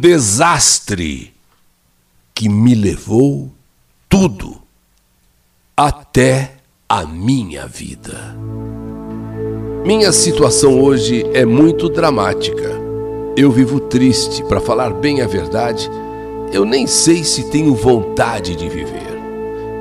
desastre 0.00 1.34
que 2.32 2.48
me 2.48 2.74
levou 2.74 3.50
tudo, 4.08 4.56
até 5.76 6.54
a 6.88 7.04
minha 7.04 7.66
vida. 7.66 8.36
Minha 9.84 10.12
situação 10.12 10.80
hoje 10.80 11.26
é 11.34 11.44
muito 11.44 11.88
dramática. 11.88 12.78
Eu 13.36 13.50
vivo 13.50 13.80
triste, 13.80 14.44
para 14.44 14.60
falar 14.60 14.90
bem 14.94 15.20
a 15.20 15.26
verdade, 15.26 15.90
eu 16.52 16.64
nem 16.64 16.86
sei 16.86 17.24
se 17.24 17.50
tenho 17.50 17.74
vontade 17.74 18.54
de 18.54 18.68
viver. 18.68 19.18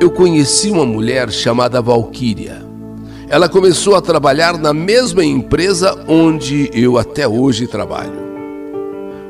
Eu 0.02 0.10
conheci 0.10 0.72
uma 0.72 0.86
mulher 0.86 1.32
chamada 1.32 1.82
Valquíria. 1.82 2.66
Ela 3.30 3.48
começou 3.48 3.96
a 3.96 4.02
trabalhar 4.02 4.58
na 4.58 4.74
mesma 4.74 5.24
empresa 5.24 6.04
onde 6.08 6.70
eu 6.74 6.98
até 6.98 7.28
hoje 7.28 7.68
trabalho. 7.68 8.27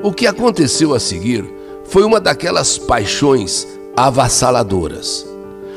O 0.07 0.13
que 0.13 0.25
aconteceu 0.25 0.93
a 0.93 1.01
seguir 1.01 1.43
foi 1.83 2.05
uma 2.05 2.17
daquelas 2.17 2.77
paixões 2.77 3.67
avassaladoras, 3.93 5.27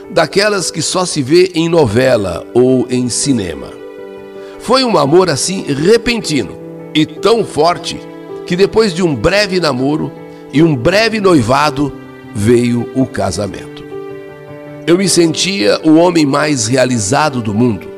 daquelas 0.09 0.71
que 0.71 0.81
só 0.81 1.05
se 1.05 1.21
vê 1.21 1.51
em 1.53 1.69
novela 1.69 2.47
ou 2.55 2.87
em 2.89 3.09
cinema. 3.09 3.67
Foi 4.61 4.85
um 4.85 4.97
amor 4.97 5.29
assim 5.29 5.63
repentino 5.63 6.57
e 6.95 7.05
tão 7.05 7.45
forte 7.45 8.01
que 8.47 8.55
depois 8.55 8.95
de 8.95 9.03
um 9.03 9.17
breve 9.17 9.59
namoro 9.59 10.13
e 10.53 10.63
um 10.63 10.77
breve 10.77 11.21
noivado 11.21 11.93
veio 12.33 12.89
o 12.95 13.07
casamento. 13.07 13.83
Eu 14.87 14.97
me 14.97 15.09
sentia 15.09 15.81
o 15.83 15.97
homem 15.97 16.25
mais 16.25 16.69
realizado 16.69 17.43
do 17.43 17.53
mundo. 17.53 17.89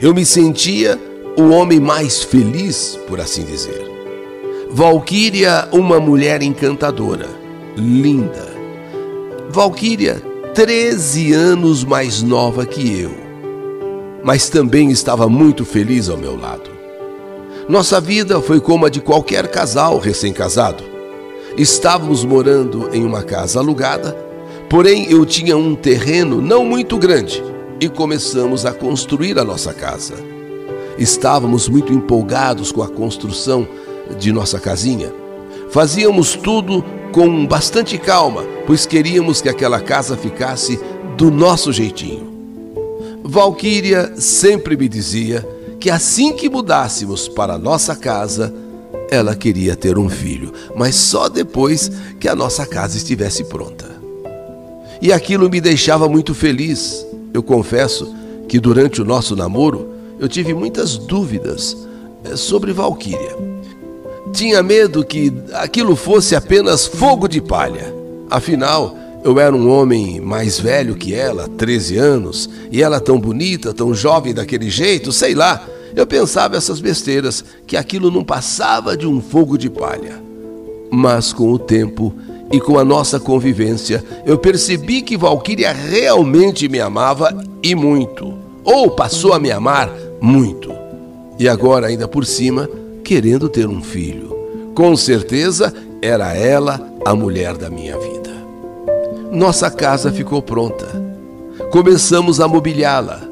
Eu 0.00 0.14
me 0.14 0.24
sentia 0.24 0.98
o 1.36 1.50
homem 1.50 1.78
mais 1.78 2.22
feliz, 2.22 2.98
por 3.06 3.20
assim 3.20 3.44
dizer. 3.44 3.87
Valquíria, 4.70 5.66
uma 5.72 5.98
mulher 5.98 6.42
encantadora, 6.42 7.26
linda. 7.74 8.46
Valquíria, 9.48 10.22
13 10.54 11.32
anos 11.32 11.84
mais 11.84 12.22
nova 12.22 12.66
que 12.66 13.00
eu, 13.00 13.10
mas 14.22 14.50
também 14.50 14.90
estava 14.90 15.26
muito 15.26 15.64
feliz 15.64 16.10
ao 16.10 16.18
meu 16.18 16.38
lado. 16.38 16.70
Nossa 17.66 17.98
vida 17.98 18.42
foi 18.42 18.60
como 18.60 18.84
a 18.84 18.90
de 18.90 19.00
qualquer 19.00 19.48
casal 19.48 19.98
recém-casado. 19.98 20.84
Estávamos 21.56 22.22
morando 22.22 22.90
em 22.92 23.06
uma 23.06 23.22
casa 23.22 23.60
alugada, 23.60 24.12
porém 24.68 25.10
eu 25.10 25.24
tinha 25.24 25.56
um 25.56 25.74
terreno 25.74 26.42
não 26.42 26.62
muito 26.66 26.98
grande 26.98 27.42
e 27.80 27.88
começamos 27.88 28.66
a 28.66 28.72
construir 28.72 29.38
a 29.38 29.44
nossa 29.44 29.72
casa. 29.72 30.14
Estávamos 30.98 31.70
muito 31.70 31.90
empolgados 31.90 32.70
com 32.70 32.82
a 32.82 32.88
construção 32.88 33.66
de 34.18 34.32
nossa 34.32 34.58
casinha. 34.58 35.12
Fazíamos 35.70 36.34
tudo 36.34 36.84
com 37.12 37.46
bastante 37.46 37.98
calma, 37.98 38.44
pois 38.66 38.86
queríamos 38.86 39.40
que 39.40 39.48
aquela 39.48 39.80
casa 39.80 40.16
ficasse 40.16 40.78
do 41.16 41.30
nosso 41.30 41.72
jeitinho. 41.72 42.28
Valquíria 43.24 44.12
sempre 44.16 44.76
me 44.76 44.88
dizia 44.88 45.46
que 45.80 45.90
assim 45.90 46.32
que 46.32 46.48
mudássemos 46.48 47.28
para 47.28 47.58
nossa 47.58 47.94
casa, 47.94 48.54
ela 49.10 49.34
queria 49.34 49.76
ter 49.76 49.98
um 49.98 50.08
filho, 50.08 50.52
mas 50.74 50.94
só 50.94 51.28
depois 51.28 51.90
que 52.18 52.28
a 52.28 52.34
nossa 52.34 52.66
casa 52.66 52.96
estivesse 52.96 53.44
pronta. 53.44 53.88
E 55.00 55.12
aquilo 55.12 55.48
me 55.48 55.60
deixava 55.60 56.08
muito 56.08 56.34
feliz. 56.34 57.06
Eu 57.32 57.42
confesso 57.42 58.14
que 58.48 58.58
durante 58.58 59.00
o 59.00 59.04
nosso 59.04 59.36
namoro 59.36 59.90
eu 60.18 60.28
tive 60.28 60.52
muitas 60.54 60.96
dúvidas 60.96 61.76
eh, 62.24 62.34
sobre 62.34 62.72
Valquíria. 62.72 63.47
Tinha 64.38 64.62
medo 64.62 65.04
que 65.04 65.32
aquilo 65.52 65.96
fosse 65.96 66.36
apenas 66.36 66.86
fogo 66.86 67.26
de 67.26 67.40
palha. 67.40 67.92
Afinal, 68.30 68.96
eu 69.24 69.40
era 69.40 69.52
um 69.52 69.68
homem 69.68 70.20
mais 70.20 70.60
velho 70.60 70.94
que 70.94 71.12
ela, 71.12 71.48
13 71.48 71.96
anos, 71.96 72.48
e 72.70 72.80
ela 72.80 73.00
tão 73.00 73.18
bonita, 73.18 73.74
tão 73.74 73.92
jovem 73.92 74.32
daquele 74.32 74.70
jeito, 74.70 75.10
sei 75.10 75.34
lá. 75.34 75.66
Eu 75.92 76.06
pensava 76.06 76.56
essas 76.56 76.78
besteiras, 76.78 77.44
que 77.66 77.76
aquilo 77.76 78.12
não 78.12 78.22
passava 78.22 78.96
de 78.96 79.08
um 79.08 79.20
fogo 79.20 79.58
de 79.58 79.68
palha. 79.68 80.22
Mas 80.88 81.32
com 81.32 81.50
o 81.50 81.58
tempo 81.58 82.14
e 82.52 82.60
com 82.60 82.78
a 82.78 82.84
nossa 82.84 83.18
convivência, 83.18 84.04
eu 84.24 84.38
percebi 84.38 85.02
que 85.02 85.16
Valquíria 85.16 85.72
realmente 85.72 86.68
me 86.68 86.78
amava 86.78 87.36
e 87.60 87.74
muito, 87.74 88.38
ou 88.62 88.88
passou 88.92 89.32
a 89.32 89.40
me 89.40 89.50
amar 89.50 89.92
muito. 90.20 90.72
E 91.40 91.48
agora, 91.48 91.88
ainda 91.88 92.06
por 92.06 92.24
cima, 92.24 92.70
querendo 93.08 93.48
ter 93.48 93.66
um 93.66 93.82
filho. 93.82 94.36
Com 94.74 94.94
certeza 94.94 95.72
era 96.02 96.36
ela 96.36 96.78
a 97.06 97.14
mulher 97.14 97.56
da 97.56 97.70
minha 97.70 97.98
vida. 97.98 98.30
Nossa 99.32 99.70
casa 99.70 100.12
ficou 100.12 100.42
pronta. 100.42 100.86
Começamos 101.70 102.38
a 102.38 102.46
mobiliá-la. 102.46 103.22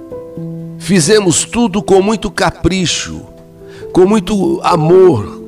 Fizemos 0.79 1.45
tudo 1.45 1.83
com 1.83 2.01
muito 2.01 2.31
capricho, 2.31 3.21
com 3.93 4.07
muito 4.07 4.63
amor. 4.65 5.43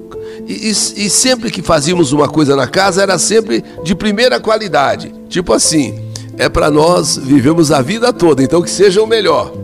E, 0.47 0.53
e, 0.53 0.71
e, 0.73 1.09
sempre 1.09 1.51
que 1.51 1.63
fazíamos 1.63 2.13
uma 2.13 2.29
coisa 2.29 2.55
na 2.55 2.67
casa 2.67 3.03
era 3.03 3.19
sempre 3.19 3.65
de 3.83 3.95
primeira 3.95 4.39
qualidade. 4.39 5.11
Tipo 5.31 5.55
assim, 5.55 5.99
é 6.37 6.51
para 6.51 6.71
nós 6.71 7.17
vivemos 7.17 7.73
a 7.73 7.81
vida 7.81 8.13
toda, 8.13 8.43
então 8.43 8.61
que 8.61 8.71
seja 8.71 9.03
o 9.03 9.07
melhor. 9.07 9.55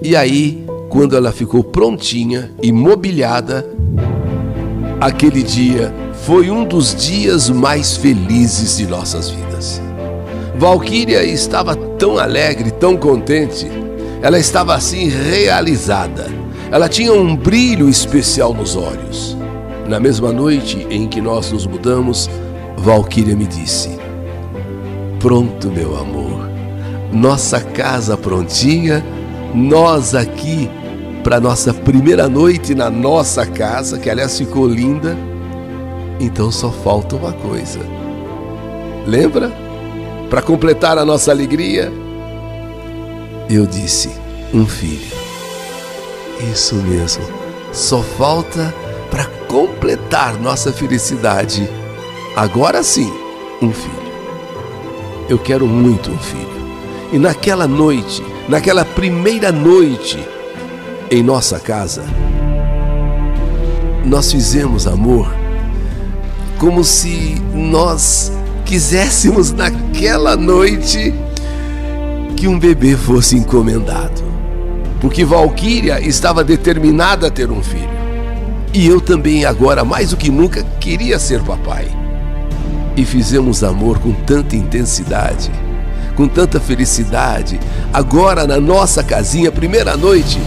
E 0.00 0.14
aí 0.14 0.62
quando 0.92 1.16
ela 1.16 1.32
ficou 1.32 1.64
prontinha 1.64 2.52
e 2.62 2.70
mobiliada, 2.70 3.66
aquele 5.02 5.42
dia 5.42 5.92
foi 6.24 6.48
um 6.48 6.64
dos 6.64 6.94
dias 6.94 7.50
mais 7.50 7.96
felizes 7.96 8.76
de 8.76 8.86
nossas 8.86 9.30
vidas. 9.30 9.82
Valquíria 10.56 11.24
estava 11.24 11.74
tão 11.74 12.18
alegre, 12.18 12.70
tão 12.70 12.96
contente, 12.96 13.66
ela 14.22 14.38
estava 14.38 14.76
assim 14.76 15.08
realizada. 15.08 16.26
Ela 16.70 16.88
tinha 16.88 17.12
um 17.12 17.34
brilho 17.34 17.88
especial 17.88 18.54
nos 18.54 18.76
olhos. 18.76 19.36
Na 19.88 19.98
mesma 19.98 20.32
noite 20.32 20.86
em 20.88 21.08
que 21.08 21.20
nós 21.20 21.50
nos 21.50 21.66
mudamos, 21.66 22.30
Valquíria 22.76 23.34
me 23.34 23.46
disse: 23.46 23.98
Pronto, 25.18 25.68
meu 25.68 25.98
amor, 25.98 26.48
nossa 27.12 27.60
casa 27.60 28.16
prontinha, 28.16 29.04
nós 29.52 30.14
aqui 30.14 30.70
para 31.22 31.40
nossa 31.40 31.72
primeira 31.72 32.28
noite 32.28 32.74
na 32.74 32.90
nossa 32.90 33.46
casa, 33.46 33.98
que 33.98 34.10
aliás 34.10 34.36
ficou 34.36 34.66
linda. 34.66 35.16
Então 36.18 36.50
só 36.50 36.70
falta 36.70 37.16
uma 37.16 37.32
coisa. 37.32 37.78
Lembra? 39.06 39.52
Para 40.28 40.42
completar 40.42 40.98
a 40.98 41.04
nossa 41.04 41.30
alegria, 41.30 41.92
eu 43.48 43.66
disse: 43.66 44.10
um 44.52 44.66
filho. 44.66 45.12
Isso 46.52 46.74
mesmo. 46.76 47.24
Só 47.72 48.02
falta 48.02 48.74
para 49.10 49.26
completar 49.46 50.38
nossa 50.40 50.72
felicidade. 50.72 51.68
Agora 52.34 52.82
sim, 52.82 53.12
um 53.60 53.72
filho. 53.72 54.02
Eu 55.28 55.38
quero 55.38 55.66
muito 55.66 56.10
um 56.10 56.18
filho. 56.18 56.62
E 57.12 57.18
naquela 57.18 57.68
noite, 57.68 58.24
naquela 58.48 58.84
primeira 58.84 59.52
noite, 59.52 60.18
em 61.12 61.22
nossa 61.22 61.60
casa, 61.60 62.02
nós 64.02 64.32
fizemos 64.32 64.86
amor 64.86 65.30
como 66.58 66.82
se 66.82 67.34
nós 67.52 68.32
quiséssemos 68.64 69.52
naquela 69.52 70.38
noite 70.38 71.12
que 72.34 72.48
um 72.48 72.58
bebê 72.58 72.96
fosse 72.96 73.36
encomendado. 73.36 74.22
Porque 75.02 75.22
Valquíria 75.22 76.00
estava 76.00 76.42
determinada 76.42 77.26
a 77.26 77.30
ter 77.30 77.50
um 77.50 77.62
filho. 77.62 77.92
E 78.72 78.86
eu 78.86 78.98
também, 78.98 79.44
agora 79.44 79.84
mais 79.84 80.10
do 80.10 80.16
que 80.16 80.30
nunca, 80.30 80.64
queria 80.80 81.18
ser 81.18 81.42
papai. 81.42 81.88
E 82.96 83.04
fizemos 83.04 83.62
amor 83.62 83.98
com 83.98 84.12
tanta 84.12 84.56
intensidade, 84.56 85.50
com 86.16 86.26
tanta 86.26 86.58
felicidade. 86.58 87.60
Agora, 87.92 88.46
na 88.46 88.58
nossa 88.58 89.02
casinha, 89.02 89.52
primeira 89.52 89.94
noite, 89.94 90.40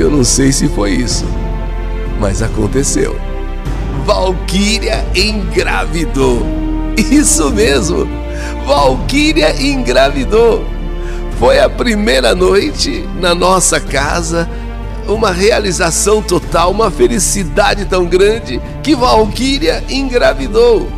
que 0.00 0.04
eu 0.04 0.10
não 0.10 0.24
sei 0.24 0.50
se 0.50 0.66
foi 0.66 0.92
isso, 0.92 1.26
mas 2.18 2.40
aconteceu. 2.40 3.14
Valquíria 4.06 5.04
engravidou. 5.14 6.40
Isso 6.96 7.50
mesmo, 7.50 8.08
Valquíria 8.66 9.54
engravidou. 9.62 10.64
Foi 11.38 11.60
a 11.60 11.68
primeira 11.68 12.34
noite 12.34 13.06
na 13.20 13.34
nossa 13.34 13.78
casa, 13.78 14.48
uma 15.06 15.30
realização 15.30 16.22
total, 16.22 16.70
uma 16.70 16.90
felicidade 16.90 17.84
tão 17.84 18.06
grande 18.06 18.58
que 18.82 18.96
Valquíria 18.96 19.84
engravidou. 19.90 20.88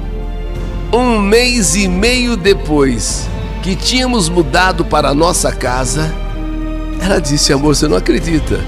Um 0.92 1.20
mês 1.20 1.74
e 1.74 1.88
meio 1.88 2.36
depois 2.36 3.28
que 3.64 3.74
tínhamos 3.74 4.28
mudado 4.28 4.84
para 4.84 5.08
a 5.08 5.14
nossa 5.14 5.50
casa, 5.50 6.08
ela 7.00 7.20
disse: 7.20 7.52
Amor, 7.52 7.74
você 7.74 7.88
não 7.88 7.96
acredita? 7.96 8.60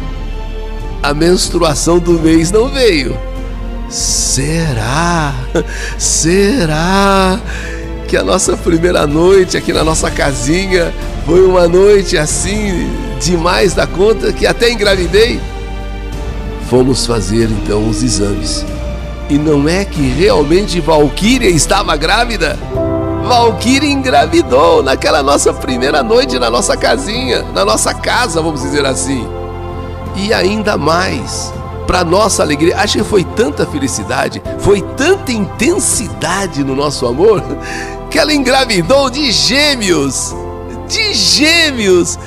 A 1.04 1.12
menstruação 1.12 1.98
do 1.98 2.12
mês 2.12 2.50
não 2.50 2.70
veio. 2.70 3.14
Será? 3.90 5.34
Será 5.98 7.38
que 8.08 8.16
a 8.16 8.24
nossa 8.24 8.56
primeira 8.56 9.06
noite 9.06 9.54
aqui 9.54 9.70
na 9.70 9.84
nossa 9.84 10.10
casinha 10.10 10.94
foi 11.26 11.44
uma 11.44 11.68
noite 11.68 12.16
assim 12.16 12.90
demais 13.20 13.74
da 13.74 13.86
conta 13.86 14.32
que 14.32 14.46
até 14.46 14.72
engravidei? 14.72 15.38
Fomos 16.70 17.04
fazer 17.04 17.50
então 17.50 17.86
os 17.86 18.02
exames. 18.02 18.64
E 19.28 19.36
não 19.36 19.68
é 19.68 19.84
que 19.84 20.08
realmente 20.08 20.80
Valquíria 20.80 21.50
estava 21.50 21.94
grávida? 21.98 22.58
Valquíria 23.24 23.90
engravidou 23.90 24.82
naquela 24.82 25.22
nossa 25.22 25.52
primeira 25.52 26.02
noite 26.02 26.38
na 26.38 26.48
nossa 26.48 26.78
casinha, 26.78 27.42
na 27.54 27.62
nossa 27.62 27.92
casa, 27.92 28.40
vamos 28.40 28.62
dizer 28.62 28.86
assim. 28.86 29.43
E 30.16 30.32
ainda 30.32 30.76
mais, 30.76 31.52
para 31.86 32.04
nossa 32.04 32.42
alegria, 32.42 32.78
acho 32.78 32.98
que 32.98 33.04
foi 33.04 33.24
tanta 33.24 33.66
felicidade, 33.66 34.42
foi 34.60 34.80
tanta 34.96 35.32
intensidade 35.32 36.62
no 36.62 36.74
nosso 36.74 37.06
amor, 37.06 37.42
que 38.10 38.18
ela 38.18 38.32
engravidou 38.32 39.10
de 39.10 39.30
gêmeos. 39.32 40.34
De 40.88 41.14
gêmeos! 41.14 42.18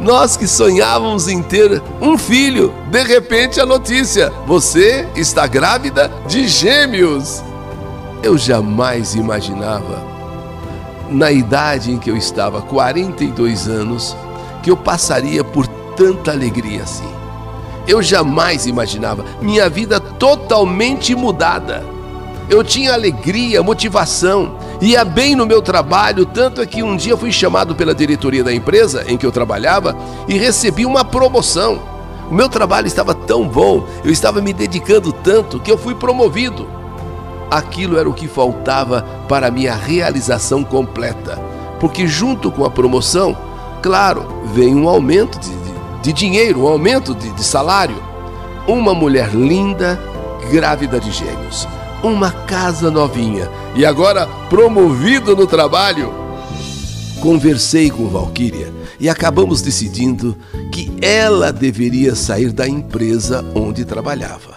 Nós 0.00 0.34
que 0.34 0.46
sonhávamos 0.46 1.28
em 1.28 1.42
ter 1.42 1.82
um 2.00 2.16
filho, 2.16 2.72
de 2.90 3.02
repente 3.02 3.60
a 3.60 3.66
notícia: 3.66 4.32
você 4.46 5.06
está 5.14 5.46
grávida 5.46 6.10
de 6.26 6.48
gêmeos. 6.48 7.42
Eu 8.22 8.38
jamais 8.38 9.14
imaginava, 9.14 10.02
na 11.10 11.30
idade 11.30 11.92
em 11.92 11.98
que 11.98 12.10
eu 12.10 12.16
estava, 12.16 12.62
42 12.62 13.68
anos, 13.68 14.16
que 14.62 14.70
eu 14.70 14.76
passaria 14.76 15.44
por 15.44 15.66
tanta 15.96 16.30
alegria 16.30 16.82
assim. 16.82 17.19
Eu 17.90 18.00
jamais 18.00 18.66
imaginava 18.66 19.24
minha 19.42 19.68
vida 19.68 19.98
totalmente 19.98 21.12
mudada. 21.12 21.84
Eu 22.48 22.62
tinha 22.62 22.92
alegria, 22.92 23.64
motivação, 23.64 24.56
ia 24.80 25.04
bem 25.04 25.34
no 25.34 25.44
meu 25.44 25.60
trabalho, 25.60 26.24
tanto 26.24 26.60
é 26.60 26.66
que 26.66 26.84
um 26.84 26.94
dia 26.96 27.16
fui 27.16 27.32
chamado 27.32 27.74
pela 27.74 27.92
diretoria 27.92 28.44
da 28.44 28.54
empresa 28.54 29.04
em 29.08 29.16
que 29.16 29.26
eu 29.26 29.32
trabalhava 29.32 29.96
e 30.28 30.38
recebi 30.38 30.86
uma 30.86 31.04
promoção. 31.04 31.82
O 32.30 32.34
meu 32.34 32.48
trabalho 32.48 32.86
estava 32.86 33.12
tão 33.12 33.48
bom, 33.48 33.84
eu 34.04 34.12
estava 34.12 34.40
me 34.40 34.52
dedicando 34.52 35.12
tanto 35.12 35.58
que 35.58 35.72
eu 35.72 35.76
fui 35.76 35.96
promovido. 35.96 36.68
Aquilo 37.50 37.98
era 37.98 38.08
o 38.08 38.14
que 38.14 38.28
faltava 38.28 39.04
para 39.28 39.48
a 39.48 39.50
minha 39.50 39.74
realização 39.74 40.62
completa, 40.62 41.42
porque 41.80 42.06
junto 42.06 42.52
com 42.52 42.64
a 42.64 42.70
promoção, 42.70 43.36
claro, 43.82 44.44
vem 44.54 44.76
um 44.76 44.88
aumento 44.88 45.40
de, 45.40 45.50
de, 46.02 46.12
dinheiro, 46.12 46.64
um 46.64 46.68
aumento 46.68 47.14
de, 47.14 47.30
de 47.32 47.44
salário. 47.44 48.02
Uma 48.66 48.94
mulher 48.94 49.34
linda, 49.34 49.98
grávida 50.50 51.00
de 51.00 51.10
gêmeos 51.10 51.66
uma 52.02 52.30
casa 52.30 52.90
novinha 52.90 53.48
e 53.74 53.84
agora 53.84 54.26
promovido 54.48 55.36
no 55.36 55.46
trabalho. 55.46 56.12
Conversei 57.20 57.90
com 57.90 58.08
Valquíria 58.08 58.72
e 58.98 59.08
acabamos 59.08 59.60
decidindo 59.60 60.36
que 60.72 60.90
ela 61.02 61.52
deveria 61.52 62.14
sair 62.14 62.52
da 62.52 62.66
empresa 62.66 63.44
onde 63.54 63.84
trabalhava. 63.84 64.56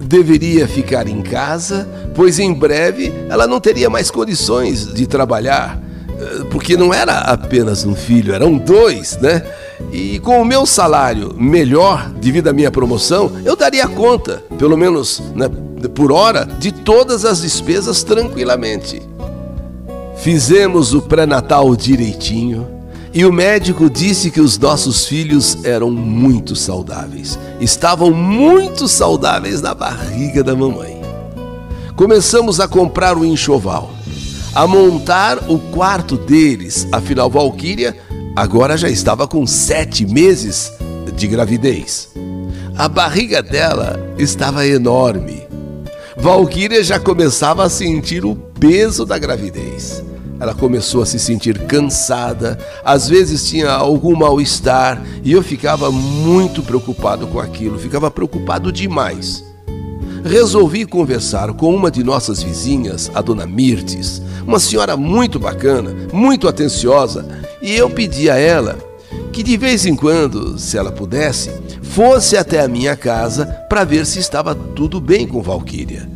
Deveria 0.00 0.66
ficar 0.66 1.06
em 1.06 1.22
casa, 1.22 1.88
pois 2.14 2.38
em 2.38 2.52
breve 2.52 3.12
ela 3.28 3.46
não 3.46 3.60
teria 3.60 3.88
mais 3.88 4.10
condições 4.10 4.92
de 4.92 5.06
trabalhar, 5.06 5.80
eh, 6.08 6.44
porque 6.50 6.76
não 6.76 6.92
era 6.92 7.18
apenas 7.18 7.84
um 7.84 7.94
filho, 7.94 8.34
eram 8.34 8.58
dois, 8.58 9.16
né? 9.18 9.42
E 9.90 10.18
com 10.18 10.40
o 10.40 10.44
meu 10.44 10.64
salário 10.66 11.34
melhor 11.36 12.10
devido 12.10 12.48
à 12.48 12.52
minha 12.52 12.70
promoção, 12.70 13.32
eu 13.44 13.56
daria 13.56 13.88
conta, 13.88 14.42
pelo 14.58 14.76
menos 14.76 15.22
né, 15.34 15.48
por 15.94 16.12
hora, 16.12 16.44
de 16.44 16.72
todas 16.72 17.24
as 17.24 17.42
despesas 17.42 18.02
tranquilamente. 18.02 19.02
Fizemos 20.16 20.94
o 20.94 21.02
pré-natal 21.02 21.74
direitinho 21.74 22.68
e 23.14 23.26
o 23.26 23.32
médico 23.32 23.90
disse 23.90 24.30
que 24.30 24.40
os 24.40 24.56
nossos 24.56 25.04
filhos 25.04 25.64
eram 25.64 25.90
muito 25.90 26.56
saudáveis. 26.56 27.38
Estavam 27.60 28.10
muito 28.10 28.88
saudáveis 28.88 29.60
na 29.60 29.74
barriga 29.74 30.42
da 30.42 30.54
mamãe. 30.54 31.02
Começamos 31.94 32.58
a 32.58 32.66
comprar 32.66 33.18
o 33.18 33.24
enxoval, 33.24 33.90
a 34.54 34.66
montar 34.66 35.50
o 35.50 35.58
quarto 35.58 36.16
deles, 36.16 36.88
afinal, 36.90 37.28
Valquíria 37.28 37.94
agora 38.34 38.76
já 38.76 38.88
estava 38.88 39.28
com 39.28 39.46
sete 39.46 40.06
meses 40.06 40.72
de 41.14 41.26
gravidez. 41.26 42.10
A 42.76 42.88
barriga 42.88 43.42
dela 43.42 44.14
estava 44.18 44.66
enorme. 44.66 45.42
Valquíria 46.16 46.82
já 46.82 46.98
começava 46.98 47.64
a 47.64 47.70
sentir 47.70 48.24
o 48.24 48.34
peso 48.34 49.04
da 49.04 49.18
gravidez. 49.18 50.02
Ela 50.40 50.54
começou 50.54 51.02
a 51.02 51.06
se 51.06 51.18
sentir 51.18 51.58
cansada, 51.66 52.58
às 52.84 53.08
vezes 53.08 53.48
tinha 53.48 53.70
algum 53.70 54.16
mal-estar 54.16 55.00
e 55.22 55.30
eu 55.30 55.42
ficava 55.42 55.90
muito 55.92 56.62
preocupado 56.62 57.26
com 57.28 57.38
aquilo, 57.38 57.78
ficava 57.78 58.10
preocupado 58.10 58.72
demais. 58.72 59.44
Resolvi 60.24 60.84
conversar 60.84 61.52
com 61.52 61.74
uma 61.74 61.90
de 61.90 62.02
nossas 62.02 62.42
vizinhas, 62.42 63.10
a 63.14 63.20
dona 63.20 63.46
Mirtes, 63.46 64.20
uma 64.44 64.58
senhora 64.58 64.96
muito 64.96 65.38
bacana, 65.38 65.94
muito 66.12 66.48
atenciosa 66.48 67.26
e 67.62 67.74
eu 67.74 67.88
pedi 67.88 68.28
a 68.28 68.36
ela 68.36 68.76
que 69.32 69.42
de 69.42 69.56
vez 69.56 69.86
em 69.86 69.96
quando, 69.96 70.58
se 70.58 70.76
ela 70.76 70.92
pudesse, 70.92 71.50
fosse 71.82 72.36
até 72.36 72.60
a 72.60 72.68
minha 72.68 72.94
casa 72.96 73.46
para 73.68 73.84
ver 73.84 74.04
se 74.04 74.18
estava 74.18 74.54
tudo 74.54 75.00
bem 75.00 75.26
com 75.26 75.40
Valquíria. 75.40 76.08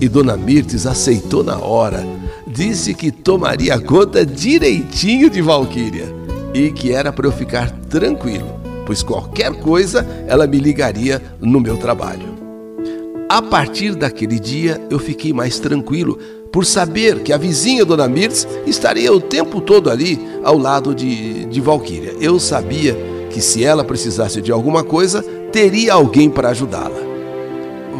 E 0.00 0.08
Dona 0.08 0.36
Mirtes 0.36 0.86
aceitou 0.86 1.42
na 1.42 1.58
hora, 1.58 2.06
disse 2.46 2.94
que 2.94 3.10
tomaria 3.10 3.78
conta 3.80 4.24
direitinho 4.24 5.30
de 5.30 5.40
Valquíria 5.40 6.06
e 6.52 6.70
que 6.70 6.92
era 6.92 7.12
para 7.12 7.26
eu 7.26 7.32
ficar 7.32 7.70
tranquilo, 7.70 8.60
pois 8.86 9.02
qualquer 9.02 9.52
coisa 9.54 10.06
ela 10.26 10.46
me 10.46 10.58
ligaria 10.58 11.22
no 11.40 11.60
meu 11.60 11.76
trabalho. 11.76 12.38
A 13.28 13.42
partir 13.42 13.94
daquele 13.94 14.38
dia 14.38 14.80
eu 14.90 14.98
fiquei 14.98 15.32
mais 15.32 15.58
tranquilo, 15.58 16.18
por 16.52 16.64
saber 16.64 17.20
que 17.20 17.32
a 17.32 17.36
vizinha 17.36 17.84
Dona 17.84 18.08
Mirtz 18.08 18.46
estaria 18.66 19.12
o 19.12 19.20
tempo 19.20 19.60
todo 19.60 19.90
ali 19.90 20.18
ao 20.42 20.56
lado 20.56 20.94
de, 20.94 21.44
de 21.46 21.60
Valquíria. 21.60 22.14
Eu 22.20 22.38
sabia 22.40 22.96
que 23.30 23.40
se 23.40 23.64
ela 23.64 23.84
precisasse 23.84 24.40
de 24.40 24.50
alguma 24.50 24.82
coisa, 24.82 25.22
teria 25.52 25.94
alguém 25.94 26.30
para 26.30 26.50
ajudá-la. 26.50 27.08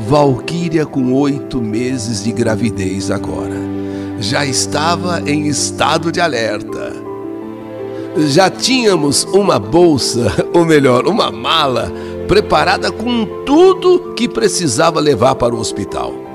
Valquíria, 0.07 0.87
com 0.87 1.13
oito 1.13 1.61
meses 1.61 2.25
de 2.25 2.33
gravidez 2.33 3.11
agora, 3.11 3.57
já 4.21 4.47
estava 4.47 5.21
em 5.29 5.47
estado 5.47 6.11
de 6.11 6.21
alerta. 6.21 6.93
Já 8.29 8.49
tínhamos 8.51 9.25
uma 9.25 9.59
bolsa, 9.59 10.33
ou 10.55 10.65
melhor, 10.65 11.07
uma 11.07 11.31
mala, 11.31 11.93
preparada 12.27 12.91
com 12.91 13.25
tudo 13.45 14.15
que 14.15 14.29
precisava 14.29 15.01
levar 15.01 15.35
para 15.35 15.55
o 15.55 15.59
hospital. 15.59 16.28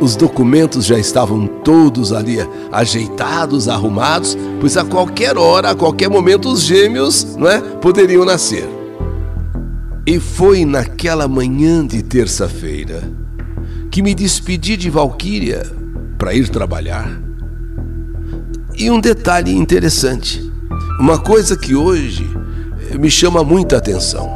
Os 0.00 0.16
documentos 0.16 0.84
já 0.84 0.98
estavam 0.98 1.46
todos 1.46 2.12
ali 2.12 2.38
ajeitados, 2.72 3.68
arrumados, 3.68 4.36
pois 4.60 4.76
a 4.76 4.84
qualquer 4.84 5.38
hora, 5.38 5.70
a 5.70 5.74
qualquer 5.74 6.10
momento, 6.10 6.50
os 6.50 6.62
gêmeos 6.62 7.36
não 7.36 7.48
é, 7.48 7.60
poderiam 7.60 8.24
nascer. 8.24 8.68
E 10.06 10.20
foi 10.20 10.64
naquela 10.64 11.26
manhã 11.26 11.86
de 11.86 12.02
terça-feira 12.02 13.02
que 13.90 14.02
me 14.02 14.14
despedi 14.14 14.76
de 14.76 14.90
Valquíria 14.90 15.62
para 16.18 16.34
ir 16.34 16.48
trabalhar. 16.48 17.20
E 18.76 18.90
um 18.90 19.00
detalhe 19.00 19.54
interessante, 19.54 20.52
uma 20.98 21.18
coisa 21.18 21.56
que 21.56 21.74
hoje 21.74 22.28
me 22.98 23.10
chama 23.10 23.44
muita 23.44 23.76
atenção. 23.76 24.28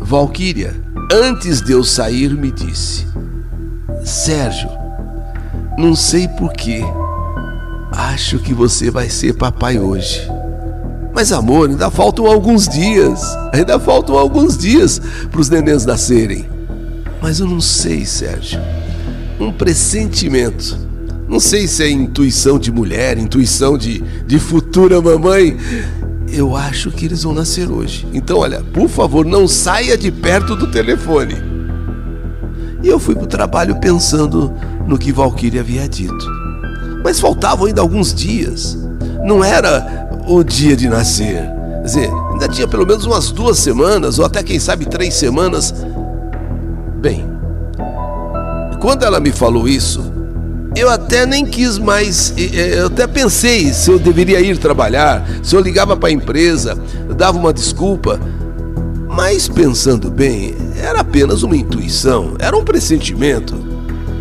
Valquíria, 0.00 0.74
antes 1.10 1.62
de 1.62 1.72
eu 1.72 1.84
sair, 1.84 2.34
me 2.34 2.50
disse: 2.50 3.06
Sérgio, 4.04 4.68
não 5.78 5.96
sei 5.96 6.28
porquê. 6.28 6.82
Acho 7.90 8.38
que 8.38 8.52
você 8.52 8.90
vai 8.90 9.08
ser 9.08 9.32
papai 9.32 9.78
hoje. 9.78 10.30
Mas 11.14 11.32
amor, 11.32 11.70
ainda 11.70 11.90
faltam 11.90 12.26
alguns 12.26 12.68
dias. 12.68 13.22
Ainda 13.52 13.78
faltam 13.80 14.18
alguns 14.18 14.58
dias 14.58 15.00
para 15.30 15.40
os 15.40 15.48
nenéns 15.48 15.86
nascerem. 15.86 16.44
Mas 17.22 17.40
eu 17.40 17.46
não 17.46 17.60
sei, 17.60 18.04
Sérgio. 18.04 18.60
Um 19.40 19.50
pressentimento. 19.50 20.76
Não 21.26 21.40
sei 21.40 21.66
se 21.66 21.82
é 21.82 21.90
intuição 21.90 22.58
de 22.58 22.70
mulher, 22.70 23.16
intuição 23.16 23.78
de, 23.78 24.02
de 24.26 24.38
futura 24.38 25.00
mamãe. 25.00 25.56
Eu 26.30 26.54
acho 26.54 26.90
que 26.90 27.06
eles 27.06 27.22
vão 27.22 27.32
nascer 27.32 27.70
hoje. 27.70 28.06
Então, 28.12 28.38
olha, 28.38 28.60
por 28.60 28.88
favor, 28.88 29.24
não 29.24 29.48
saia 29.48 29.96
de 29.96 30.12
perto 30.12 30.54
do 30.54 30.70
telefone. 30.70 31.53
E 32.84 32.88
eu 32.88 32.98
fui 32.98 33.14
para 33.14 33.24
o 33.24 33.26
trabalho 33.26 33.76
pensando 33.76 34.52
no 34.86 34.98
que 34.98 35.10
Valkyrie 35.10 35.58
havia 35.58 35.88
dito. 35.88 36.26
Mas 37.02 37.18
faltavam 37.18 37.64
ainda 37.64 37.80
alguns 37.80 38.12
dias. 38.12 38.78
Não 39.24 39.42
era 39.42 40.06
o 40.28 40.44
dia 40.44 40.76
de 40.76 40.86
nascer. 40.86 41.50
Quer 41.80 41.84
dizer, 41.86 42.10
ainda 42.32 42.46
tinha 42.46 42.68
pelo 42.68 42.86
menos 42.86 43.06
umas 43.06 43.30
duas 43.30 43.58
semanas, 43.58 44.18
ou 44.18 44.26
até 44.26 44.42
quem 44.42 44.58
sabe 44.58 44.84
três 44.84 45.14
semanas. 45.14 45.74
Bem, 47.00 47.24
quando 48.82 49.02
ela 49.02 49.18
me 49.18 49.32
falou 49.32 49.66
isso, 49.66 50.04
eu 50.76 50.90
até 50.90 51.24
nem 51.24 51.46
quis 51.46 51.78
mais, 51.78 52.34
eu 52.36 52.88
até 52.88 53.06
pensei 53.06 53.72
se 53.72 53.90
eu 53.90 53.98
deveria 53.98 54.40
ir 54.40 54.58
trabalhar, 54.58 55.26
se 55.42 55.56
eu 55.56 55.60
ligava 55.60 55.96
para 55.96 56.10
a 56.10 56.12
empresa, 56.12 56.76
dava 57.16 57.38
uma 57.38 57.52
desculpa. 57.52 58.20
Mas 59.14 59.46
pensando 59.46 60.10
bem, 60.10 60.56
era 60.76 61.00
apenas 61.00 61.44
uma 61.44 61.56
intuição, 61.56 62.34
era 62.38 62.56
um 62.56 62.64
pressentimento. 62.64 63.54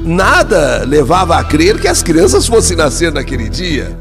Nada 0.06 0.84
levava 0.86 1.36
a 1.36 1.44
crer 1.44 1.82
que 1.82 1.88
as 1.88 2.04
crianças 2.04 2.46
fossem 2.46 2.78
nascer 2.78 3.12
naquele 3.12 3.50
dia. 3.50 3.98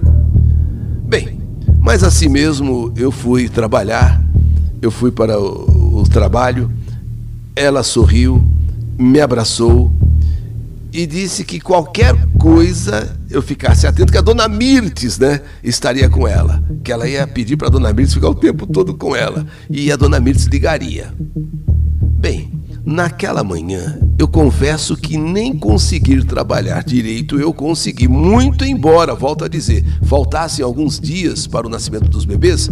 Bem, 1.06 1.40
mas 1.80 2.04
assim 2.04 2.28
mesmo 2.28 2.92
eu 2.94 3.10
fui 3.10 3.48
trabalhar, 3.48 4.22
eu 4.82 4.90
fui 4.90 5.10
para 5.10 5.40
o, 5.40 6.00
o 6.00 6.08
trabalho, 6.08 6.70
ela 7.56 7.82
sorriu, 7.82 8.44
me 8.98 9.18
abraçou 9.18 9.90
e 10.92 11.06
disse 11.06 11.42
que 11.44 11.58
qualquer 11.58 12.14
coisa 12.38 13.16
eu 13.30 13.40
ficasse 13.40 13.86
atento, 13.86 14.12
que 14.12 14.18
a 14.18 14.22
dona 14.22 14.46
Mirtes, 14.46 15.18
né, 15.18 15.40
estaria 15.64 16.08
com 16.08 16.28
ela. 16.28 16.62
Que 16.84 16.92
ela 16.92 17.08
ia 17.08 17.26
pedir 17.26 17.56
para 17.56 17.68
a 17.68 17.70
dona 17.70 17.92
Mirtes 17.92 18.12
ficar 18.12 18.28
o 18.28 18.34
tempo 18.34 18.66
todo 18.66 18.94
com 18.94 19.16
ela. 19.16 19.46
E 19.70 19.90
a 19.90 19.96
dona 19.96 20.20
Mirtes 20.20 20.44
ligaria. 20.44 21.14
Bem, 22.18 22.52
naquela 22.84 23.42
manhã, 23.42 23.98
eu 24.18 24.28
confesso 24.28 24.94
que 24.94 25.16
nem 25.16 25.56
conseguir 25.56 26.24
trabalhar 26.24 26.84
direito 26.84 27.40
eu 27.40 27.54
consegui, 27.54 28.06
muito 28.06 28.64
embora, 28.64 29.14
volto 29.14 29.44
a 29.44 29.48
dizer, 29.48 29.84
faltassem 30.02 30.64
alguns 30.64 31.00
dias 31.00 31.46
para 31.46 31.66
o 31.66 31.70
nascimento 31.70 32.08
dos 32.08 32.26
bebês. 32.26 32.68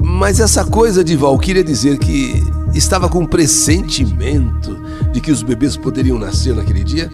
Mas 0.00 0.40
essa 0.40 0.64
coisa 0.64 1.02
de 1.02 1.16
Valquíria 1.16 1.64
dizer 1.64 1.98
que 1.98 2.34
estava 2.74 3.08
com 3.08 3.24
pressentimento 3.24 4.83
de 5.14 5.20
que 5.20 5.30
os 5.30 5.44
bebês 5.44 5.76
poderiam 5.76 6.18
nascer 6.18 6.56
naquele 6.56 6.82
dia, 6.82 7.08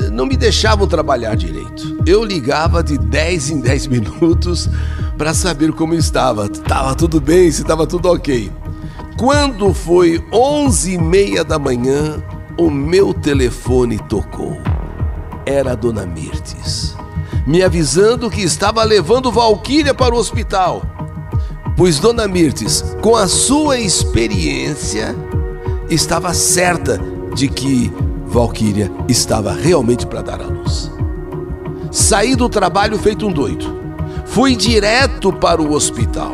eh, 0.00 0.10
não 0.10 0.26
me 0.26 0.36
deixavam 0.36 0.84
trabalhar 0.88 1.36
direito. 1.36 1.96
Eu 2.04 2.24
ligava 2.24 2.82
de 2.82 2.98
10 2.98 3.50
em 3.50 3.60
10 3.60 3.86
minutos 3.86 4.68
para 5.16 5.32
saber 5.32 5.70
como 5.70 5.94
estava. 5.94 6.46
Estava 6.46 6.92
tudo 6.96 7.20
bem, 7.20 7.48
se 7.52 7.62
estava 7.62 7.86
tudo 7.86 8.10
ok. 8.10 8.50
Quando 9.16 9.72
foi 9.72 10.22
11 10.32 10.94
e 10.94 10.98
meia 10.98 11.44
da 11.44 11.56
manhã, 11.56 12.20
o 12.58 12.68
meu 12.68 13.14
telefone 13.14 13.96
tocou. 14.08 14.60
Era 15.46 15.72
a 15.72 15.74
dona 15.76 16.04
Mirtes, 16.04 16.96
me 17.46 17.62
avisando 17.62 18.28
que 18.28 18.42
estava 18.42 18.82
levando 18.82 19.30
Valquíria 19.30 19.94
para 19.94 20.12
o 20.12 20.18
hospital. 20.18 20.82
Pois 21.76 22.00
Dona 22.00 22.26
Mirtes, 22.26 22.82
com 23.00 23.14
a 23.14 23.28
sua 23.28 23.78
experiência, 23.78 25.14
estava 25.88 26.34
certa 26.34 26.98
de 27.36 27.48
que 27.48 27.92
Valquíria 28.26 28.90
estava 29.06 29.52
realmente 29.52 30.06
para 30.06 30.22
dar 30.22 30.40
à 30.40 30.46
luz. 30.46 30.90
Saí 31.92 32.34
do 32.34 32.48
trabalho 32.48 32.98
feito 32.98 33.26
um 33.26 33.32
doido. 33.32 33.76
Fui 34.24 34.56
direto 34.56 35.30
para 35.32 35.60
o 35.60 35.72
hospital. 35.72 36.32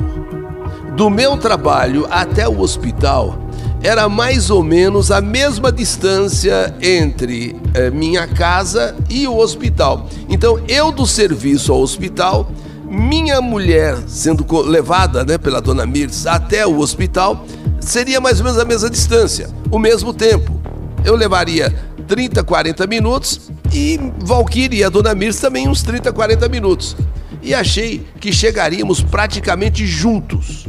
Do 0.97 1.11
meu 1.11 1.37
trabalho 1.37 2.07
até 2.09 2.49
o 2.49 2.61
hospital 2.61 3.37
era 3.83 4.09
mais 4.09 4.49
ou 4.49 4.63
menos 4.63 5.11
a 5.11 5.21
mesma 5.21 5.73
distância 5.73 6.73
entre 6.81 7.57
eh, 7.75 7.91
minha 7.91 8.29
casa 8.29 8.95
e 9.11 9.27
o 9.27 9.37
hospital. 9.37 10.07
Então, 10.29 10.61
eu 10.69 10.93
do 10.93 11.05
serviço 11.05 11.73
ao 11.73 11.81
hospital, 11.81 12.49
minha 12.85 13.41
mulher 13.41 13.99
sendo 14.07 14.47
levada 14.63 15.25
né, 15.25 15.37
pela 15.37 15.61
dona 15.61 15.85
Mirtes 15.85 16.29
até 16.29 16.65
o 16.65 16.79
hospital, 16.79 17.45
seria 17.81 18.21
mais 18.21 18.39
ou 18.39 18.45
menos 18.45 18.61
a 18.61 18.65
mesma 18.65 18.89
distância, 18.89 19.49
o 19.69 19.81
mesmo 19.81 20.15
tempo 20.15 20.63
eu 21.05 21.17
levaria 21.17 21.75
30, 22.07 22.43
40 22.43 22.87
minutos 22.87 23.51
e 23.73 23.99
Valkyrie 24.21 24.81
e 24.81 24.85
a 24.85 24.89
Dona 24.89 25.15
Mirce 25.15 25.41
também 25.41 25.69
uns 25.69 25.83
30, 25.83 26.13
40 26.13 26.49
minutos. 26.49 26.97
E 27.43 27.55
achei 27.55 28.07
que 28.21 28.33
chegaríamos 28.33 29.03
praticamente 29.03 29.87
juntos. 29.87 30.69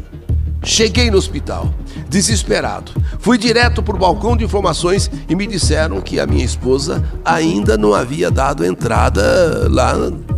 Cheguei 0.64 1.12
no 1.12 1.18
hospital, 1.18 1.74
desesperado. 2.10 2.94
Fui 3.20 3.38
direto 3.38 3.84
para 3.84 3.96
o 3.96 4.00
balcão 4.00 4.36
de 4.36 4.46
informações 4.46 5.12
e 5.28 5.36
me 5.36 5.46
disseram 5.46 6.02
que 6.02 6.20
a 6.20 6.26
minha 6.26 6.46
esposa 6.46 7.04
ainda 7.24 7.78
não 7.78 7.94
havia 7.94 8.32
dado 8.32 8.66
entrada 8.66 9.68
lá 9.70 9.94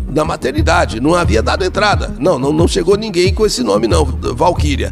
na 0.07 0.25
maternidade. 0.25 0.99
Não 0.99 1.13
havia 1.13 1.43
dado 1.43 1.63
entrada. 1.63 2.13
Não, 2.19 2.39
não, 2.39 2.51
não 2.51 2.67
chegou 2.67 2.97
ninguém 2.97 3.33
com 3.33 3.45
esse 3.45 3.61
nome, 3.61 3.87
não, 3.87 4.03
Valquíria 4.03 4.91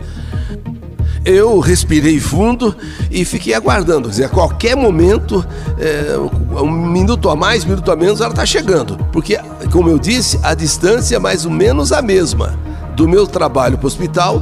eu 1.26 1.60
respirei 1.60 2.20
fundo 2.20 2.76
e 3.10 3.24
fiquei 3.24 3.54
aguardando. 3.54 4.04
Quer 4.04 4.12
dizer, 4.12 4.24
a 4.26 4.30
qualquer 4.30 4.76
momento, 4.76 5.46
é, 5.78 6.18
um 6.60 6.72
minuto 6.72 7.30
a 7.30 7.36
mais, 7.36 7.64
um 7.64 7.70
minuto 7.70 7.92
a 7.92 7.96
menos, 7.96 8.22
ela 8.22 8.32
está 8.32 8.46
chegando. 8.46 8.98
Porque, 9.12 9.40
como 9.72 9.90
eu 9.90 9.98
disse, 9.98 10.40
a 10.44 10.54
distância 10.54 11.16
é 11.16 11.20
mais 11.20 11.46
ou 11.46 11.52
menos 11.52 11.92
a 11.92 12.02
mesma 12.02 12.60
do 12.96 13.08
meu 13.08 13.26
trabalho 13.26 13.78
para 13.78 13.86
o 13.86 13.88
hospital 13.88 14.42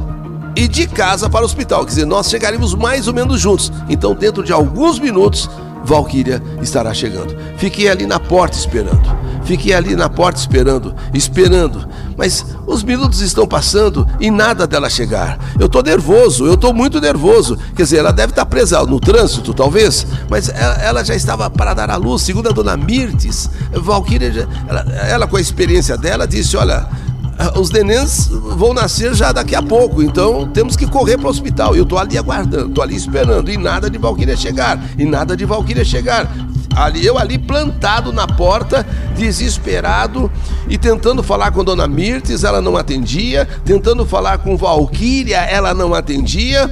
e 0.56 0.68
de 0.68 0.86
casa 0.86 1.30
para 1.30 1.42
o 1.42 1.44
hospital. 1.44 1.84
Quer 1.84 1.90
dizer, 1.90 2.06
nós 2.06 2.28
chegaremos 2.28 2.74
mais 2.74 3.06
ou 3.06 3.14
menos 3.14 3.40
juntos. 3.40 3.72
Então, 3.88 4.14
dentro 4.14 4.42
de 4.42 4.52
alguns 4.52 4.98
minutos, 4.98 5.48
Valquíria 5.84 6.42
estará 6.60 6.92
chegando. 6.92 7.36
Fiquei 7.56 7.88
ali 7.88 8.06
na 8.06 8.20
porta 8.20 8.56
esperando. 8.56 9.21
Fiquei 9.44 9.74
ali 9.74 9.96
na 9.96 10.08
porta 10.08 10.38
esperando, 10.38 10.94
esperando. 11.12 11.86
Mas 12.16 12.44
os 12.66 12.82
minutos 12.82 13.20
estão 13.20 13.46
passando 13.46 14.06
e 14.20 14.30
nada 14.30 14.66
dela 14.66 14.88
chegar. 14.88 15.38
Eu 15.58 15.66
estou 15.66 15.82
nervoso, 15.82 16.46
eu 16.46 16.54
estou 16.54 16.72
muito 16.72 17.00
nervoso. 17.00 17.58
Quer 17.74 17.82
dizer, 17.82 17.98
ela 17.98 18.12
deve 18.12 18.32
estar 18.32 18.46
presa 18.46 18.82
no 18.84 19.00
trânsito, 19.00 19.52
talvez, 19.52 20.06
mas 20.28 20.48
ela, 20.48 20.74
ela 20.82 21.04
já 21.04 21.14
estava 21.14 21.50
para 21.50 21.74
dar 21.74 21.90
à 21.90 21.96
luz, 21.96 22.22
segundo 22.22 22.48
a 22.48 22.52
dona 22.52 22.76
Mirtes. 22.76 23.50
Valquíria, 23.72 24.48
ela, 24.68 24.80
ela 25.08 25.26
com 25.26 25.36
a 25.36 25.40
experiência 25.40 25.96
dela, 25.96 26.26
disse: 26.26 26.56
Olha, 26.56 26.88
os 27.56 27.70
nenéns 27.70 28.28
vão 28.28 28.72
nascer 28.72 29.14
já 29.14 29.32
daqui 29.32 29.54
a 29.54 29.62
pouco, 29.62 30.02
então 30.02 30.48
temos 30.48 30.76
que 30.76 30.86
correr 30.86 31.16
para 31.16 31.26
o 31.26 31.30
hospital. 31.30 31.74
Eu 31.74 31.82
estou 31.82 31.98
ali 31.98 32.16
aguardando, 32.16 32.68
estou 32.68 32.84
ali 32.84 32.94
esperando, 32.94 33.50
e 33.50 33.56
nada 33.56 33.90
de 33.90 33.98
Valquíria 33.98 34.36
chegar, 34.36 34.80
e 34.96 35.04
nada 35.04 35.36
de 35.36 35.44
Valquíria 35.44 35.84
chegar. 35.84 36.30
Ali, 36.74 37.04
eu 37.04 37.18
ali 37.18 37.38
plantado 37.38 38.12
na 38.12 38.26
porta, 38.26 38.86
desesperado 39.14 40.30
e 40.68 40.78
tentando 40.78 41.22
falar 41.22 41.50
com 41.50 41.62
Dona 41.62 41.86
Mirtes, 41.86 42.44
ela 42.44 42.60
não 42.60 42.76
atendia, 42.76 43.46
tentando 43.64 44.06
falar 44.06 44.38
com 44.38 44.56
Valquíria, 44.56 45.38
ela 45.38 45.74
não 45.74 45.94
atendia. 45.94 46.70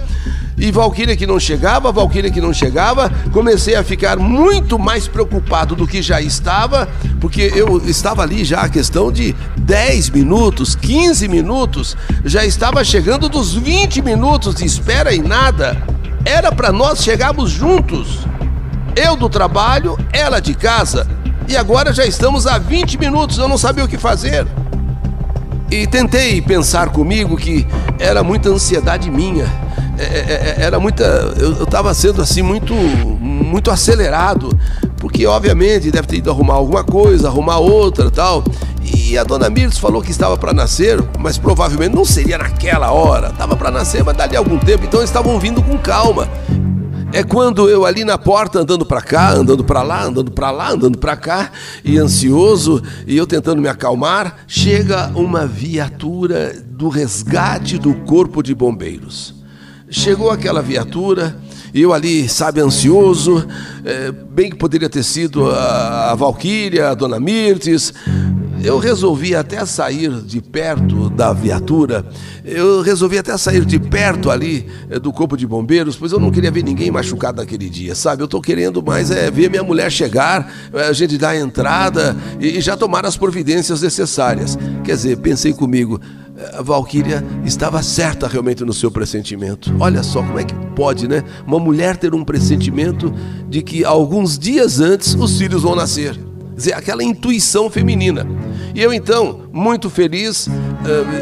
E 0.56 0.70
Valquíria 0.70 1.16
que 1.16 1.26
não 1.26 1.40
chegava, 1.40 1.90
Valquíria 1.90 2.30
que 2.30 2.40
não 2.40 2.52
chegava, 2.52 3.10
comecei 3.32 3.74
a 3.76 3.82
ficar 3.82 4.18
muito 4.18 4.78
mais 4.78 5.08
preocupado 5.08 5.74
do 5.74 5.86
que 5.86 6.02
já 6.02 6.20
estava, 6.20 6.86
porque 7.18 7.50
eu 7.54 7.82
estava 7.86 8.22
ali 8.22 8.44
já 8.44 8.60
a 8.60 8.68
questão 8.68 9.10
de 9.10 9.34
10 9.56 10.10
minutos, 10.10 10.74
15 10.74 11.28
minutos, 11.28 11.96
já 12.26 12.44
estava 12.44 12.84
chegando 12.84 13.26
dos 13.26 13.54
20 13.54 14.02
minutos 14.02 14.56
de 14.56 14.66
espera 14.66 15.14
e 15.14 15.20
nada. 15.20 15.82
Era 16.26 16.52
para 16.52 16.70
nós 16.70 17.02
chegarmos 17.02 17.50
juntos. 17.50 18.18
Eu 18.96 19.16
do 19.16 19.28
trabalho, 19.28 19.98
ela 20.12 20.40
de 20.40 20.54
casa. 20.54 21.06
E 21.48 21.56
agora 21.56 21.92
já 21.92 22.04
estamos 22.04 22.46
a 22.46 22.58
20 22.58 22.98
minutos, 22.98 23.38
eu 23.38 23.48
não 23.48 23.58
sabia 23.58 23.84
o 23.84 23.88
que 23.88 23.98
fazer. 23.98 24.46
E 25.70 25.86
tentei 25.86 26.40
pensar 26.40 26.90
comigo 26.90 27.36
que 27.36 27.66
era 27.98 28.22
muita 28.22 28.48
ansiedade 28.48 29.10
minha 29.10 29.46
é, 30.00 30.02
é, 30.02 30.56
é, 30.58 30.64
era 30.64 30.80
muita. 30.80 31.04
Eu 31.38 31.64
estava 31.64 31.92
sendo 31.92 32.22
assim 32.22 32.40
muito, 32.40 32.74
muito 32.74 33.70
acelerado, 33.70 34.58
porque 34.96 35.26
obviamente 35.26 35.90
deve 35.90 36.08
ter 36.08 36.16
ido 36.16 36.30
arrumar 36.30 36.54
alguma 36.54 36.82
coisa, 36.82 37.28
arrumar 37.28 37.58
outra 37.58 38.10
tal. 38.10 38.42
E 38.82 39.18
a 39.18 39.24
dona 39.24 39.50
Mirtes 39.50 39.78
falou 39.78 40.00
que 40.00 40.10
estava 40.10 40.38
para 40.38 40.54
nascer, 40.54 40.98
mas 41.18 41.36
provavelmente 41.36 41.94
não 41.94 42.04
seria 42.04 42.38
naquela 42.38 42.90
hora. 42.90 43.28
Estava 43.28 43.56
para 43.56 43.70
nascer, 43.70 44.02
mas 44.02 44.16
dali 44.16 44.36
algum 44.36 44.58
tempo, 44.58 44.84
então 44.84 45.00
eles 45.00 45.10
estavam 45.10 45.38
vindo 45.38 45.62
com 45.62 45.76
calma. 45.76 46.26
É 47.12 47.24
quando 47.24 47.68
eu 47.68 47.84
ali 47.84 48.04
na 48.04 48.16
porta 48.16 48.60
andando 48.60 48.86
para 48.86 49.02
cá, 49.02 49.32
andando 49.32 49.64
para 49.64 49.82
lá, 49.82 50.04
andando 50.04 50.30
para 50.30 50.52
lá, 50.52 50.70
andando 50.70 50.96
para 50.96 51.16
cá 51.16 51.50
e 51.84 51.98
ansioso 51.98 52.80
e 53.04 53.16
eu 53.16 53.26
tentando 53.26 53.60
me 53.60 53.66
acalmar, 53.66 54.44
chega 54.46 55.10
uma 55.16 55.44
viatura 55.44 56.54
do 56.64 56.88
resgate 56.88 57.78
do 57.78 57.94
corpo 57.94 58.42
de 58.42 58.54
bombeiros. 58.54 59.34
Chegou 59.90 60.30
aquela 60.30 60.62
viatura, 60.62 61.36
eu 61.74 61.92
ali, 61.92 62.28
sabe, 62.28 62.60
ansioso, 62.60 63.44
é, 63.84 64.12
bem 64.12 64.48
que 64.48 64.56
poderia 64.56 64.88
ter 64.88 65.02
sido 65.02 65.50
a, 65.50 66.12
a 66.12 66.14
Valquíria, 66.14 66.90
a 66.90 66.94
Dona 66.94 67.18
Mirtes. 67.18 67.92
Eu 68.62 68.78
resolvi 68.78 69.34
até 69.34 69.64
sair 69.64 70.10
de 70.22 70.40
perto 70.40 71.08
da 71.08 71.32
viatura, 71.32 72.04
eu 72.44 72.82
resolvi 72.82 73.16
até 73.16 73.36
sair 73.36 73.64
de 73.64 73.78
perto 73.78 74.30
ali 74.30 74.66
é, 74.90 74.98
do 74.98 75.12
corpo 75.12 75.36
de 75.36 75.46
bombeiros, 75.46 75.96
pois 75.96 76.12
eu 76.12 76.20
não 76.20 76.30
queria 76.30 76.50
ver 76.50 76.62
ninguém 76.62 76.90
machucado 76.90 77.40
naquele 77.40 77.70
dia, 77.70 77.94
sabe? 77.94 78.22
Eu 78.22 78.26
estou 78.26 78.40
querendo 78.40 78.82
mais 78.82 79.10
é 79.10 79.30
ver 79.30 79.48
minha 79.48 79.62
mulher 79.62 79.90
chegar, 79.90 80.52
é, 80.74 80.88
a 80.88 80.92
gente 80.92 81.16
dar 81.16 81.30
a 81.30 81.38
entrada 81.38 82.16
e, 82.38 82.60
já 82.60 82.76
tomar 82.76 83.06
as 83.06 83.16
providências 83.16 83.80
necessárias. 83.80 84.58
Quer 84.84 84.94
dizer, 84.94 85.16
pensei 85.18 85.52
comigo, 85.54 85.98
a 86.54 86.62
Valquíria 86.62 87.24
estava 87.44 87.82
certa 87.82 88.26
realmente 88.26 88.64
no 88.64 88.72
seu 88.72 88.90
pressentimento. 88.90 89.74
Olha 89.78 90.02
só 90.02 90.22
como 90.22 90.38
é 90.38 90.44
que 90.44 90.54
pode, 90.74 91.08
né? 91.08 91.22
Uma 91.46 91.58
mulher 91.58 91.96
ter 91.96 92.14
um 92.14 92.24
pressentimento 92.24 93.12
de 93.48 93.62
que 93.62 93.84
alguns 93.84 94.38
dias 94.38 94.80
antes 94.80 95.14
os 95.14 95.38
filhos 95.38 95.62
vão 95.62 95.74
nascer. 95.74 96.14
Quer 96.14 96.56
dizer, 96.56 96.72
aquela 96.74 97.02
intuição 97.02 97.70
feminina. 97.70 98.26
E 98.74 98.82
eu 98.82 98.92
então, 98.92 99.48
muito 99.52 99.90
feliz, 99.90 100.46
uh, 100.46 100.50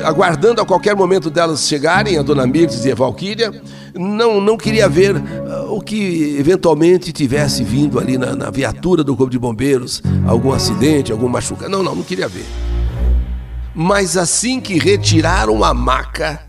aguardando 0.04 0.60
a 0.60 0.66
qualquer 0.66 0.94
momento 0.94 1.30
delas 1.30 1.66
chegarem, 1.66 2.18
a 2.18 2.22
Dona 2.22 2.46
Mirtes 2.46 2.84
e 2.84 2.92
a 2.92 2.94
Valquíria, 2.94 3.52
não, 3.94 4.40
não 4.40 4.56
queria 4.56 4.88
ver 4.88 5.16
uh, 5.16 5.74
o 5.74 5.80
que 5.80 6.36
eventualmente 6.38 7.12
tivesse 7.12 7.64
vindo 7.64 7.98
ali 7.98 8.18
na, 8.18 8.36
na 8.36 8.50
viatura 8.50 9.02
do 9.02 9.16
Corpo 9.16 9.30
de 9.30 9.38
Bombeiros, 9.38 10.02
algum 10.26 10.52
acidente, 10.52 11.10
algum 11.10 11.28
machucado. 11.28 11.70
Não, 11.70 11.82
não, 11.82 11.94
não 11.94 12.02
queria 12.02 12.28
ver. 12.28 12.46
Mas 13.74 14.16
assim 14.16 14.60
que 14.60 14.78
retiraram 14.78 15.62
a 15.62 15.72
maca, 15.72 16.48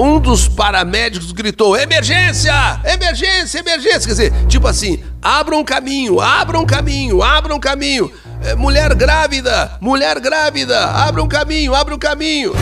um 0.00 0.18
dos 0.18 0.48
paramédicos 0.48 1.32
gritou: 1.32 1.76
emergência! 1.76 2.52
Emergência, 2.84 3.58
emergência! 3.60 4.00
Quer 4.00 4.08
dizer, 4.08 4.46
tipo 4.46 4.66
assim, 4.66 5.02
abra 5.20 5.56
um 5.56 5.64
caminho, 5.64 6.20
abra 6.20 6.58
um 6.58 6.66
caminho, 6.66 7.22
abra 7.22 7.54
um 7.54 7.60
caminho. 7.60 8.10
É, 8.44 8.54
mulher 8.54 8.94
grávida, 8.94 9.72
mulher 9.80 10.18
grávida, 10.20 10.86
abra 10.86 11.22
um 11.22 11.28
caminho, 11.28 11.74
abra 11.74 11.94
um 11.94 11.98
caminho. 11.98 12.52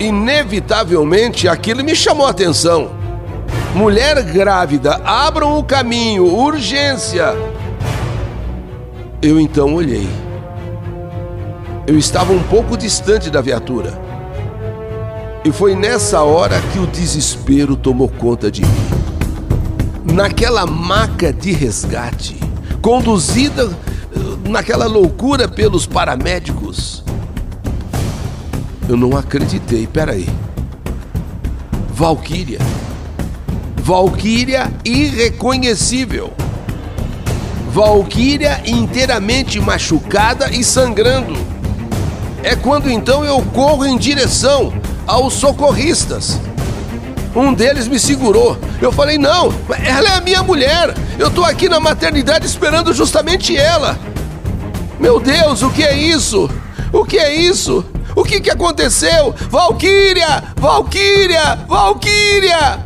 Inevitavelmente 0.00 1.46
aquilo 1.48 1.84
me 1.84 1.94
chamou 1.94 2.26
a 2.26 2.30
atenção. 2.30 2.90
Mulher 3.74 4.22
grávida, 4.22 5.00
abram 5.04 5.58
o 5.58 5.64
caminho, 5.64 6.24
urgência. 6.26 7.34
Eu 9.20 9.40
então 9.40 9.74
olhei 9.74 10.08
eu 11.86 11.98
estava 11.98 12.32
um 12.32 12.42
pouco 12.44 12.76
distante 12.76 13.30
da 13.30 13.40
viatura. 13.40 13.92
E 15.44 15.52
foi 15.52 15.76
nessa 15.76 16.22
hora 16.22 16.58
que 16.72 16.78
o 16.78 16.86
desespero 16.86 17.76
tomou 17.76 18.08
conta 18.08 18.50
de 18.50 18.62
mim. 18.62 20.14
Naquela 20.14 20.64
maca 20.64 21.32
de 21.32 21.52
resgate, 21.52 22.36
conduzida 22.80 23.70
naquela 24.48 24.86
loucura 24.86 25.48
pelos 25.48 25.86
paramédicos, 25.86 27.02
eu 28.88 28.96
não 28.96 29.16
acreditei. 29.16 29.86
Peraí. 29.86 30.28
Valquíria. 31.92 32.58
Valquíria 33.76 34.72
irreconhecível. 34.84 36.32
Valquíria 37.70 38.62
inteiramente 38.66 39.60
machucada 39.60 40.50
e 40.50 40.62
sangrando. 40.62 41.34
É 42.42 42.54
quando 42.54 42.90
então 42.90 43.24
eu 43.24 43.40
corro 43.52 43.84
em 43.84 43.96
direção 43.96 44.72
aos 45.06 45.34
socorristas. 45.34 46.38
Um 47.34 47.52
deles 47.52 47.88
me 47.88 47.98
segurou. 47.98 48.56
Eu 48.80 48.92
falei: 48.92 49.18
Não, 49.18 49.52
ela 49.84 50.08
é 50.08 50.16
a 50.16 50.20
minha 50.20 50.42
mulher. 50.42 50.94
Eu 51.18 51.30
tô 51.30 51.44
aqui 51.44 51.68
na 51.68 51.80
maternidade 51.80 52.46
esperando 52.46 52.92
justamente 52.92 53.56
ela. 53.56 53.98
Meu 55.00 55.18
Deus, 55.18 55.62
o 55.62 55.70
que 55.70 55.82
é 55.82 55.96
isso? 55.96 56.48
O 56.92 57.04
que 57.04 57.18
é 57.18 57.34
isso? 57.34 57.84
O 58.14 58.22
que, 58.22 58.40
que 58.40 58.50
aconteceu? 58.50 59.34
Valquíria! 59.50 60.44
Valquíria! 60.56 61.58
Valquíria! 61.66 62.78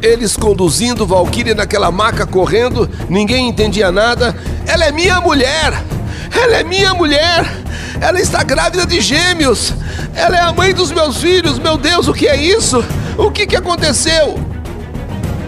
Eles 0.00 0.36
conduzindo 0.36 1.06
Valquíria 1.06 1.54
naquela 1.54 1.90
maca 1.90 2.26
correndo, 2.26 2.88
ninguém 3.10 3.48
entendia 3.48 3.92
nada. 3.92 4.34
Ela 4.66 4.86
é 4.86 4.92
minha 4.92 5.20
mulher! 5.20 5.74
Ela 6.34 6.56
é 6.56 6.64
minha 6.64 6.94
mulher! 6.94 7.46
Ela 8.00 8.20
está 8.20 8.42
grávida 8.42 8.86
de 8.86 9.00
gêmeos. 9.00 9.74
Ela 10.14 10.36
é 10.36 10.40
a 10.40 10.52
mãe 10.52 10.72
dos 10.72 10.90
meus 10.90 11.18
filhos. 11.18 11.58
Meu 11.58 11.76
Deus, 11.76 12.08
o 12.08 12.14
que 12.14 12.26
é 12.26 12.36
isso? 12.36 12.82
O 13.16 13.30
que, 13.30 13.46
que 13.46 13.56
aconteceu? 13.56 14.38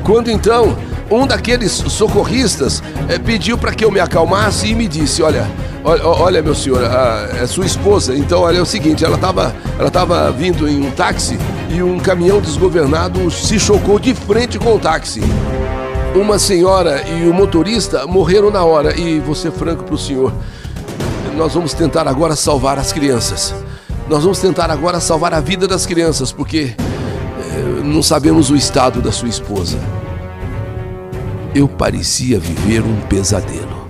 Quando 0.05 0.31
então 0.31 0.77
um 1.11 1.27
daqueles 1.27 1.73
socorristas 1.73 2.83
é, 3.09 3.19
pediu 3.19 3.57
para 3.57 3.73
que 3.73 3.85
eu 3.85 3.91
me 3.91 4.01
acalmasse 4.01 4.69
e 4.69 4.75
me 4.75 4.89
disse: 4.89 5.23
Olha, 5.23 5.47
olha, 5.85 6.07
olha 6.07 6.43
meu 6.43 6.55
senhor, 6.55 6.85
a, 6.85 7.29
é 7.41 7.47
sua 7.47 7.67
esposa. 7.67 8.15
Então, 8.15 8.41
olha 8.41 8.59
é 8.59 8.63
o 8.63 8.67
seguinte: 8.67 9.05
ela 9.05 9.17
estava 9.17 9.55
ela 9.79 9.91
tava 9.91 10.31
vindo 10.33 10.69
em 10.69 10.87
um 10.87 10.91
táxi 10.91 11.39
e 11.71 11.83
um 11.83 11.99
caminhão 11.99 12.41
desgovernado 12.41 13.31
se 13.31 13.59
chocou 13.59 13.99
de 13.99 14.15
frente 14.15 14.59
com 14.59 14.75
o 14.75 14.79
táxi. 14.79 15.21
Uma 16.15 16.39
senhora 16.39 17.03
e 17.07 17.29
o 17.29 17.35
motorista 17.35 18.07
morreram 18.07 18.51
na 18.51 18.65
hora. 18.65 18.99
E 18.99 19.21
vou 19.21 19.35
ser 19.35 19.53
franco 19.53 19.85
para 19.85 19.95
o 19.95 19.99
senhor 19.99 20.33
nós 21.39 21.55
vamos 21.55 21.73
tentar 21.73 22.09
agora 22.09 22.35
salvar 22.35 22.81
as 22.81 22.93
crianças. 22.93 23.55
Nós 24.09 24.25
vamos 24.25 24.41
tentar 24.41 24.73
agora 24.73 24.99
salvar 24.99 25.33
a 25.33 25.39
vida 25.39 25.69
das 25.69 25.87
crianças, 25.87 26.33
porque 26.33 26.75
não 27.89 28.03
sabemos 28.03 28.51
o 28.51 28.57
estado 28.57 29.01
da 29.01 29.11
sua 29.11 29.29
esposa. 29.29 29.79
Eu 31.55 31.67
parecia 31.67 32.39
viver 32.39 32.83
um 32.83 33.01
pesadelo. 33.09 33.89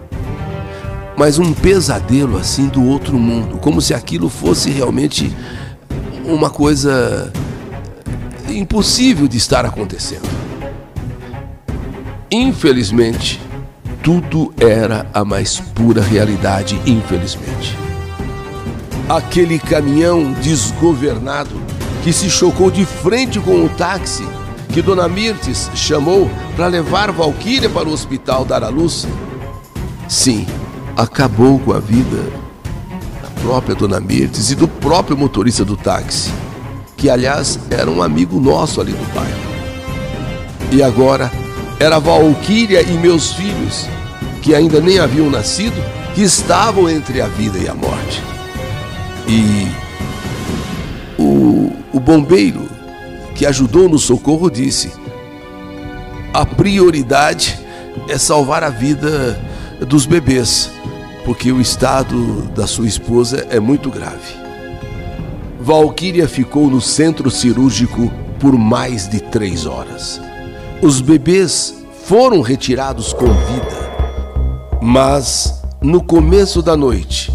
Mas 1.16 1.38
um 1.38 1.52
pesadelo 1.52 2.38
assim 2.38 2.68
do 2.68 2.84
outro 2.84 3.18
mundo, 3.18 3.58
como 3.58 3.80
se 3.80 3.92
aquilo 3.92 4.28
fosse 4.28 4.70
realmente 4.70 5.34
uma 6.24 6.48
coisa 6.48 7.32
impossível 8.48 9.26
de 9.26 9.36
estar 9.36 9.66
acontecendo. 9.66 10.28
Infelizmente, 12.30 13.40
tudo 14.02 14.54
era 14.58 15.06
a 15.12 15.24
mais 15.24 15.58
pura 15.58 16.00
realidade, 16.02 16.80
infelizmente. 16.86 17.76
Aquele 19.08 19.58
caminhão 19.58 20.32
desgovernado 20.34 21.77
que 22.02 22.12
se 22.12 22.30
chocou 22.30 22.70
de 22.70 22.84
frente 22.84 23.38
com 23.40 23.64
o 23.64 23.68
táxi 23.68 24.26
que 24.72 24.82
Dona 24.82 25.08
Mirtes 25.08 25.70
chamou 25.74 26.30
para 26.54 26.66
levar 26.66 27.10
Valquíria 27.10 27.68
para 27.68 27.88
o 27.88 27.92
hospital 27.92 28.44
dar 28.44 28.62
à 28.62 28.68
luz, 28.68 29.06
sim, 30.06 30.46
acabou 30.96 31.58
com 31.58 31.72
a 31.72 31.80
vida 31.80 32.30
da 33.22 33.28
própria 33.42 33.74
Dona 33.74 33.98
Mirtes 33.98 34.50
e 34.50 34.54
do 34.54 34.68
próprio 34.68 35.16
motorista 35.16 35.64
do 35.64 35.76
táxi, 35.76 36.30
que 36.96 37.08
aliás 37.08 37.58
era 37.70 37.90
um 37.90 38.02
amigo 38.02 38.38
nosso 38.38 38.80
ali 38.80 38.92
do 38.92 39.14
bairro. 39.14 39.48
E 40.70 40.82
agora 40.82 41.30
era 41.80 41.98
Valquíria 41.98 42.82
e 42.82 42.92
meus 42.98 43.32
filhos 43.32 43.86
que 44.42 44.54
ainda 44.54 44.80
nem 44.80 44.98
haviam 44.98 45.30
nascido, 45.30 45.76
que 46.14 46.22
estavam 46.22 46.88
entre 46.88 47.20
a 47.20 47.26
vida 47.26 47.58
e 47.58 47.68
a 47.68 47.74
morte. 47.74 48.22
E 49.26 49.87
o, 51.98 52.00
bombeiro 52.00 52.68
que 53.34 53.44
ajudou 53.44 53.88
no 53.88 53.98
socorro 53.98 54.50
disse: 54.50 54.90
a 56.32 56.46
prioridade 56.46 57.58
é 58.08 58.16
salvar 58.16 58.64
a 58.64 58.70
vida 58.70 59.38
dos 59.86 60.06
bebês, 60.06 60.70
porque 61.24 61.52
o 61.52 61.60
estado 61.60 62.42
da 62.54 62.66
sua 62.66 62.86
esposa 62.86 63.46
é 63.50 63.60
muito 63.60 63.90
grave. 63.90 64.36
Valquíria 65.60 66.26
ficou 66.26 66.70
no 66.70 66.80
centro 66.80 67.30
cirúrgico 67.30 68.10
por 68.40 68.56
mais 68.56 69.08
de 69.08 69.20
três 69.20 69.66
horas. 69.66 70.20
Os 70.80 71.00
bebês 71.00 71.74
foram 72.04 72.40
retirados 72.40 73.12
com 73.12 73.26
vida 73.26 73.88
mas 74.80 75.62
no 75.82 76.02
começo 76.02 76.62
da 76.62 76.76
noite, 76.76 77.32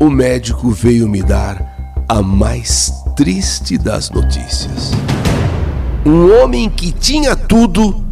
o 0.00 0.10
médico 0.10 0.70
veio 0.70 1.08
me 1.08 1.22
dar 1.22 2.04
a 2.08 2.20
mais 2.20 2.92
triste 3.20 3.76
das 3.76 4.08
notícias. 4.08 4.92
Um 6.06 6.40
homem 6.40 6.70
que 6.70 6.90
tinha 6.90 7.36
tudo, 7.36 8.02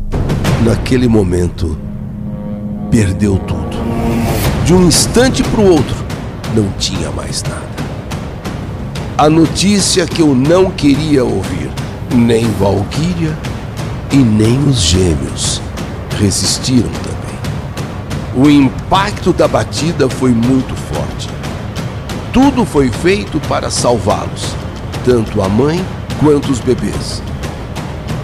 naquele 0.62 1.08
momento, 1.08 1.78
perdeu 2.90 3.38
tudo. 3.38 3.78
De 4.66 4.74
um 4.74 4.86
instante 4.86 5.42
para 5.42 5.62
o 5.62 5.70
outro, 5.70 5.96
não 6.54 6.70
tinha 6.78 7.10
mais 7.10 7.42
nada. 7.42 7.62
A 9.16 9.30
notícia 9.30 10.06
que 10.06 10.20
eu 10.20 10.34
não 10.34 10.70
queria 10.70 11.24
ouvir, 11.24 11.70
nem 12.14 12.44
Valquíria 12.60 13.34
e 14.12 14.16
nem 14.18 14.58
os 14.64 14.78
gêmeos 14.78 15.62
resistiram 16.18 16.90
também. 16.90 18.44
O 18.44 18.50
impacto 18.50 19.32
da 19.32 19.48
batida 19.48 20.06
foi 20.06 20.32
muito 20.32 20.74
forte. 20.76 21.30
Tudo 22.30 22.66
foi 22.66 22.90
feito 22.90 23.40
para 23.48 23.70
salvá-los, 23.70 24.54
tanto 25.08 25.40
a 25.40 25.48
mãe 25.48 25.82
quanto 26.20 26.52
os 26.52 26.60
bebês. 26.60 27.22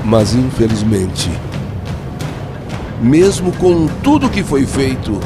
Mas 0.04 0.34
infelizmente, 0.34 1.30
mesmo 3.00 3.50
com 3.52 3.86
tudo 4.02 4.28
que 4.28 4.42
foi 4.42 4.66
feito, 4.66 5.18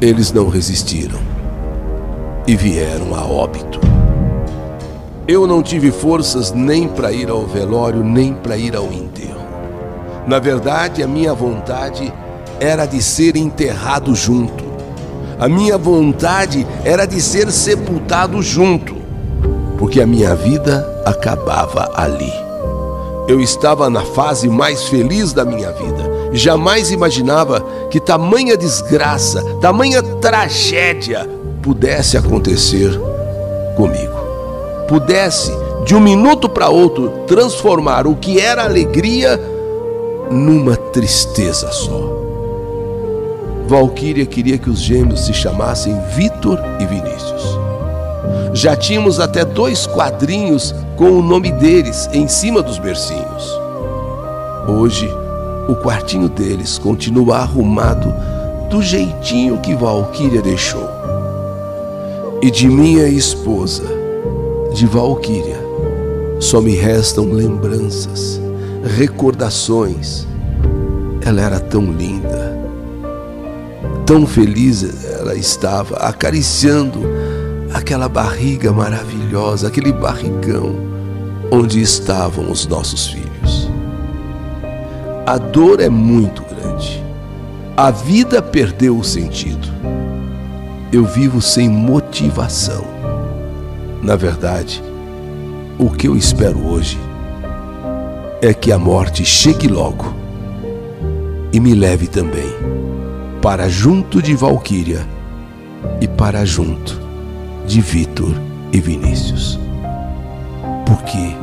eles 0.00 0.32
não 0.32 0.48
resistiram 0.48 1.18
e 2.46 2.56
vieram 2.56 3.14
a 3.14 3.26
óbito. 3.26 3.78
Eu 5.28 5.46
não 5.46 5.62
tive 5.62 5.92
forças 5.92 6.52
nem 6.52 6.88
para 6.88 7.12
ir 7.12 7.28
ao 7.28 7.44
velório, 7.46 8.02
nem 8.02 8.32
para 8.32 8.56
ir 8.56 8.74
ao 8.74 8.90
enterro. 8.90 9.44
Na 10.26 10.38
verdade, 10.38 11.02
a 11.02 11.06
minha 11.06 11.34
vontade 11.34 12.10
era 12.58 12.86
de 12.86 13.02
ser 13.02 13.36
enterrado 13.36 14.14
junto. 14.14 14.64
A 15.38 15.46
minha 15.46 15.76
vontade 15.76 16.66
era 16.82 17.04
de 17.04 17.20
ser 17.20 17.52
sepultado 17.52 18.40
junto. 18.40 18.95
Porque 19.78 20.00
a 20.00 20.06
minha 20.06 20.34
vida 20.34 21.02
acabava 21.04 21.90
ali. 21.94 22.32
Eu 23.28 23.40
estava 23.40 23.90
na 23.90 24.02
fase 24.02 24.48
mais 24.48 24.84
feliz 24.84 25.32
da 25.32 25.44
minha 25.44 25.72
vida. 25.72 26.30
Jamais 26.32 26.90
imaginava 26.90 27.60
que 27.90 27.98
tamanha 27.98 28.56
desgraça, 28.56 29.42
tamanha 29.60 30.02
tragédia 30.02 31.28
pudesse 31.62 32.16
acontecer 32.16 32.98
comigo. 33.76 34.14
Pudesse, 34.88 35.52
de 35.84 35.94
um 35.94 36.00
minuto 36.00 36.48
para 36.48 36.68
outro, 36.68 37.08
transformar 37.26 38.06
o 38.06 38.14
que 38.14 38.40
era 38.40 38.62
alegria 38.62 39.40
numa 40.30 40.76
tristeza 40.76 41.70
só. 41.72 42.14
Valquíria 43.66 44.24
queria 44.24 44.58
que 44.58 44.70
os 44.70 44.78
gêmeos 44.78 45.26
se 45.26 45.34
chamassem 45.34 45.98
Vitor 46.14 46.60
e 46.80 46.86
Vinícius. 46.86 47.55
Já 48.56 48.74
tínhamos 48.74 49.20
até 49.20 49.44
dois 49.44 49.86
quadrinhos 49.86 50.74
com 50.96 51.10
o 51.10 51.22
nome 51.22 51.52
deles 51.52 52.08
em 52.10 52.26
cima 52.26 52.62
dos 52.62 52.78
bercinhos. 52.78 53.52
Hoje, 54.66 55.06
o 55.68 55.74
quartinho 55.74 56.26
deles 56.26 56.78
continua 56.78 57.36
arrumado 57.36 58.14
do 58.70 58.80
jeitinho 58.80 59.58
que 59.58 59.74
Valquíria 59.74 60.40
deixou. 60.40 60.88
E 62.40 62.50
de 62.50 62.66
minha 62.66 63.06
esposa, 63.06 63.84
de 64.72 64.86
Valquíria, 64.86 65.60
só 66.40 66.58
me 66.58 66.74
restam 66.74 67.30
lembranças, 67.30 68.40
recordações. 68.96 70.26
Ela 71.20 71.42
era 71.42 71.60
tão 71.60 71.92
linda, 71.92 72.58
tão 74.06 74.26
feliz 74.26 75.04
ela 75.20 75.34
estava, 75.34 75.96
acariciando 75.96 77.15
aquela 77.76 78.08
barriga 78.08 78.72
maravilhosa, 78.72 79.68
aquele 79.68 79.92
barrigão 79.92 80.74
onde 81.50 81.80
estavam 81.80 82.50
os 82.50 82.66
nossos 82.66 83.08
filhos. 83.08 83.70
A 85.26 85.36
dor 85.36 85.80
é 85.80 85.88
muito 85.90 86.42
grande. 86.42 87.04
A 87.76 87.90
vida 87.90 88.40
perdeu 88.40 88.96
o 88.96 89.04
sentido. 89.04 89.68
Eu 90.90 91.04
vivo 91.04 91.42
sem 91.42 91.68
motivação. 91.68 92.82
Na 94.02 94.16
verdade, 94.16 94.82
o 95.78 95.90
que 95.90 96.08
eu 96.08 96.16
espero 96.16 96.66
hoje 96.66 96.98
é 98.40 98.54
que 98.54 98.72
a 98.72 98.78
morte 98.78 99.22
chegue 99.22 99.68
logo 99.68 100.14
e 101.52 101.60
me 101.60 101.74
leve 101.74 102.06
também 102.06 102.54
para 103.42 103.68
junto 103.68 104.22
de 104.22 104.34
Valquíria 104.34 105.06
e 106.00 106.08
para 106.08 106.42
junto 106.46 107.05
de 107.66 107.80
Vitor 107.80 108.34
e 108.72 108.80
Vinícius. 108.80 109.58
Porque 110.86 111.36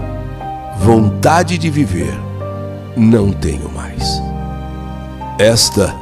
vontade 0.80 1.58
de 1.58 1.70
viver 1.70 2.14
não 2.96 3.32
tenho 3.32 3.70
mais. 3.70 4.22
Esta 5.38 5.94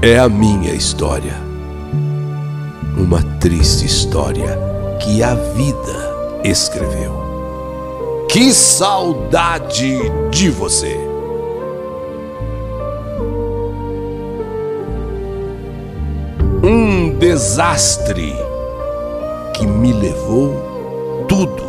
é 0.00 0.18
a 0.18 0.28
minha 0.28 0.72
história. 0.72 1.34
Uma 2.96 3.22
triste 3.40 3.86
história 3.86 4.58
que 5.00 5.22
a 5.22 5.34
vida 5.34 6.40
escreveu. 6.44 7.22
Que 8.28 8.52
saudade 8.52 9.98
de 10.30 10.50
você! 10.50 10.96
Um 16.64 17.18
desastre 17.18 18.34
que 19.62 19.66
me 19.66 19.92
levou 19.92 21.24
tudo 21.28 21.62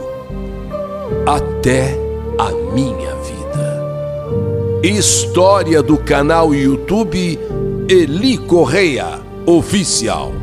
até 1.27 1.95
a 2.39 2.51
minha 2.73 3.15
vida. 3.17 4.81
História 4.83 5.83
do 5.83 5.95
canal 5.97 6.55
YouTube 6.55 7.39
Eli 7.87 8.39
Correia 8.39 9.19
Oficial. 9.45 10.42